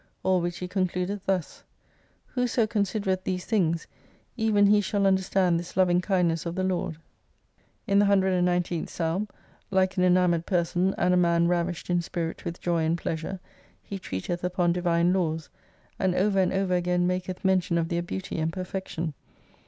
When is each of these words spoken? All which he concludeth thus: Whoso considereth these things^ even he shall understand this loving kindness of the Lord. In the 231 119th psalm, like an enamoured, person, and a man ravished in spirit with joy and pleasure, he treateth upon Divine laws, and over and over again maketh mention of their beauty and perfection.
All 0.23 0.41
which 0.41 0.57
he 0.57 0.67
concludeth 0.67 1.27
thus: 1.27 1.63
Whoso 2.33 2.65
considereth 2.65 3.23
these 3.23 3.45
things^ 3.45 3.85
even 4.35 4.65
he 4.65 4.81
shall 4.81 5.05
understand 5.05 5.59
this 5.59 5.77
loving 5.77 6.01
kindness 6.01 6.43
of 6.47 6.55
the 6.55 6.63
Lord. 6.63 6.97
In 7.85 7.99
the 7.99 8.05
231 8.05 8.63
119th 8.63 8.89
psalm, 8.89 9.27
like 9.69 9.97
an 9.97 10.03
enamoured, 10.03 10.47
person, 10.47 10.95
and 10.97 11.13
a 11.13 11.17
man 11.17 11.47
ravished 11.47 11.87
in 11.91 12.01
spirit 12.01 12.45
with 12.45 12.59
joy 12.59 12.83
and 12.83 12.97
pleasure, 12.97 13.39
he 13.83 13.99
treateth 13.99 14.43
upon 14.43 14.73
Divine 14.73 15.13
laws, 15.13 15.49
and 15.99 16.15
over 16.15 16.39
and 16.39 16.51
over 16.51 16.73
again 16.73 17.05
maketh 17.05 17.45
mention 17.45 17.77
of 17.77 17.89
their 17.89 18.01
beauty 18.01 18.39
and 18.39 18.51
perfection. 18.51 19.13